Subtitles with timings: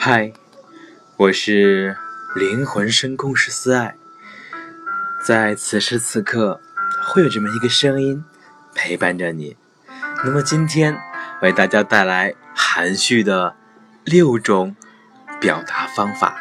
[0.00, 0.32] 嗨，
[1.16, 1.96] 我是
[2.36, 3.96] 灵魂声控师思爱，
[5.26, 6.60] 在此时此刻，
[7.02, 8.24] 会有这么一个声音
[8.76, 9.56] 陪伴着你。
[10.24, 10.96] 那么今天
[11.42, 13.56] 为大家带来含蓄的
[14.04, 14.76] 六种
[15.40, 16.40] 表达方法。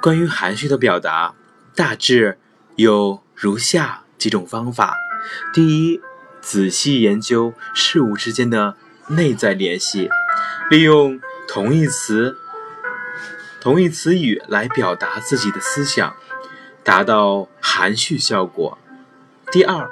[0.00, 1.34] 关于含蓄的表达，
[1.74, 2.38] 大致
[2.76, 4.96] 有如下几种方法：
[5.52, 6.00] 第一，
[6.40, 8.76] 仔细研究事物之间的
[9.08, 10.08] 内在联系，
[10.70, 11.20] 利用。
[11.48, 12.36] 同义词、
[13.60, 16.14] 同义词语来表达自己的思想，
[16.84, 18.78] 达到含蓄效果。
[19.50, 19.88] 第二，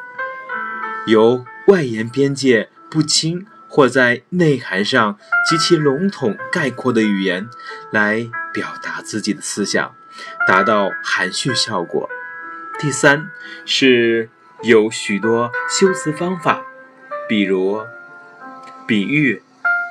[1.07, 5.19] 由外延边界不清或在内涵上
[5.49, 7.49] 极其笼统概括的语言
[7.91, 9.95] 来表达自己的思想，
[10.47, 12.09] 达到含蓄效果。
[12.79, 13.31] 第三，
[13.65, 14.29] 是
[14.63, 16.63] 有许多修辞方法，
[17.29, 17.81] 比如
[18.87, 19.43] 比喻、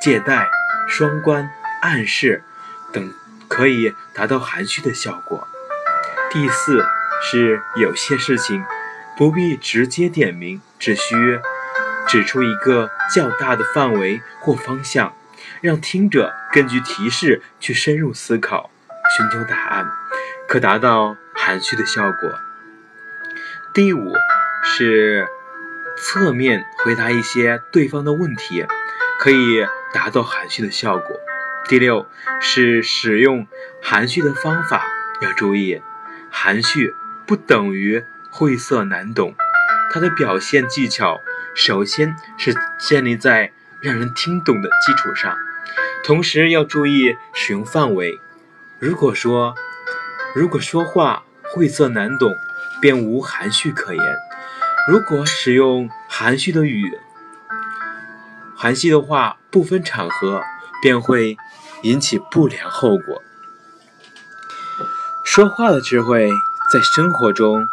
[0.02, 0.48] 借代。
[0.88, 1.50] 双关、
[1.82, 2.44] 暗示
[2.92, 3.14] 等
[3.48, 5.48] 可以达到含蓄的效果。
[6.30, 6.86] 第四
[7.22, 8.64] 是有些事情
[9.18, 11.40] 不必直接点明，只需
[12.08, 15.14] 指出一个较大的范围或方向，
[15.62, 18.72] 让听者根据提示去深入思考、
[19.16, 19.88] 寻求答案，
[20.48, 22.32] 可达到含蓄的效果。
[23.74, 24.14] 第五
[24.64, 25.28] 是
[25.98, 28.66] 侧面回答一些对方的问题，
[29.20, 29.66] 可以。
[29.94, 31.20] 达到含蓄的效果。
[31.70, 32.08] 第六
[32.42, 33.48] 是使用
[33.82, 34.84] 含蓄的方法，
[35.22, 35.82] 要注意，
[36.30, 36.94] 含蓄
[37.26, 39.34] 不等于晦涩难懂，
[39.92, 41.22] 它的表现技巧
[41.56, 45.38] 首先是建立在让人听懂的基础上，
[46.04, 48.20] 同时要注意使用范围。
[48.80, 49.56] 如果说
[50.36, 52.34] 如果说话晦涩难懂，
[52.82, 54.04] 便无含蓄可言；
[54.90, 57.00] 如果使用含蓄的语。
[58.64, 60.42] 含蓄的话不分场合
[60.82, 61.36] 便会
[61.82, 63.22] 引起不良后果。
[65.26, 66.32] 说话的智慧
[66.72, 67.68] 在生活中，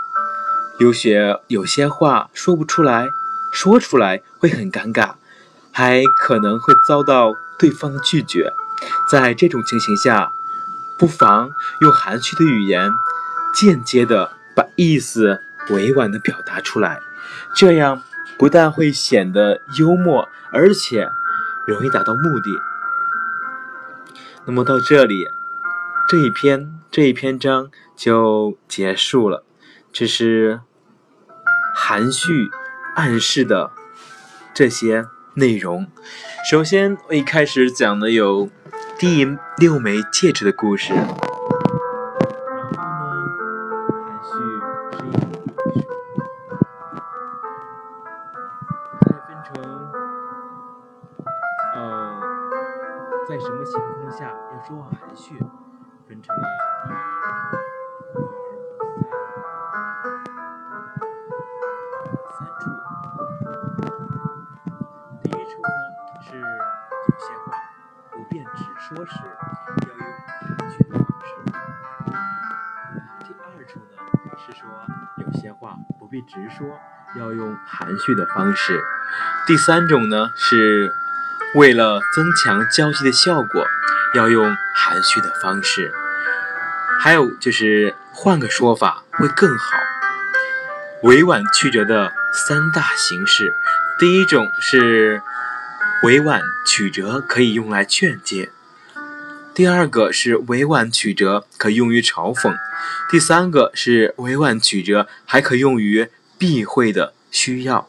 [0.81, 3.07] 有些有些话说不出来，
[3.53, 5.13] 说出来会很尴尬，
[5.71, 8.53] 还可能会遭到对方的拒绝。
[9.09, 10.33] 在这种情形下，
[10.99, 11.51] 不妨
[11.83, 12.91] 用含蓄的语言，
[13.55, 16.99] 间接的把意思委婉的表达出来，
[17.55, 18.03] 这样。
[18.41, 21.07] 不但会显得幽默，而且
[21.67, 22.51] 容易达到目的。
[24.47, 25.27] 那么到这里，
[26.09, 29.45] 这一篇这一篇章就结束了。
[29.93, 30.61] 这是
[31.75, 32.49] 含蓄
[32.95, 33.73] 暗示的
[34.55, 35.87] 这些内容。
[36.51, 38.49] 首先，我一开始讲的有
[38.99, 40.95] 第六枚戒指的故事。
[53.31, 55.39] 在什么情况下要说话含蓄？
[56.09, 56.43] 分成了
[62.37, 62.71] 三处。
[65.23, 65.69] 第一处呢
[66.21, 67.55] 是有些话
[68.11, 69.15] 不便直说时，
[69.87, 71.31] 要用含蓄的方式。
[73.21, 73.95] 第二处呢
[74.37, 74.69] 是说
[75.19, 76.67] 有些话不必直说，
[77.17, 78.83] 要用含蓄的方式。
[79.47, 80.91] 第三种呢是。
[81.55, 83.67] 为了增强交际的效果，
[84.15, 85.93] 要用含蓄的方式。
[87.01, 89.79] 还有就是换个说法会更好。
[91.03, 93.53] 委婉曲折的三大形式，
[93.99, 95.23] 第一种是
[96.05, 98.51] 委婉曲折，可以用来劝诫；
[99.53, 102.55] 第二个是委婉曲折，可用于嘲讽；
[103.11, 107.89] 第三个是委婉曲折，还可用于避讳的需要。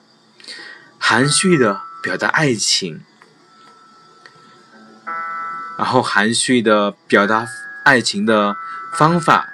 [0.98, 3.04] 含蓄的表达爱情。
[5.82, 7.48] 然后含蓄的表达
[7.84, 8.56] 爱情的
[8.94, 9.50] 方法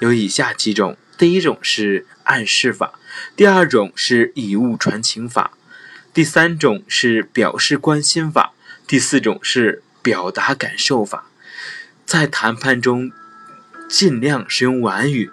[0.00, 2.92] 有以下几种：第一种是暗示法，
[3.34, 5.50] 第二种是以物传情法，
[6.12, 8.52] 第三种是表示关心法，
[8.86, 11.24] 第四种是表达感受法。
[12.06, 13.10] 在谈判中，
[13.88, 15.32] 尽量使用婉语。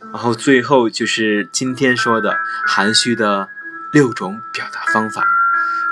[0.00, 3.48] 然后最后就是今天说的含蓄的
[3.92, 5.35] 六种表达方法。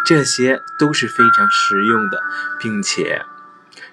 [0.05, 2.21] 这些都是非常实用的，
[2.59, 3.25] 并且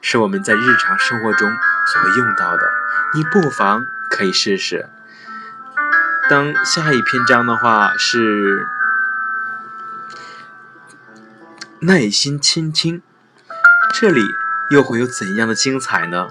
[0.02, 1.52] 是我们在日常生活中
[1.88, 2.72] 所用到的。
[3.14, 4.90] 你不妨可以试试。
[6.30, 8.66] 当下一篇章的话是
[11.80, 13.02] 耐心倾听，
[13.94, 14.22] 这里
[14.70, 16.28] 又会有怎样的精彩呢？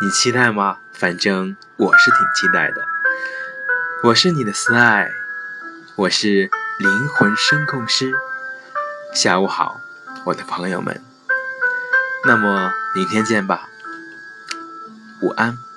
[0.00, 0.78] 你期待吗？
[0.92, 2.84] 反正我是挺期待的。
[4.04, 5.12] 我是你的思爱，
[5.96, 8.12] 我是灵魂声控师。
[9.12, 9.78] 下午好
[10.24, 11.02] 我的朋友们。
[12.26, 13.68] 那么明天见吧。
[15.20, 15.71] 午安。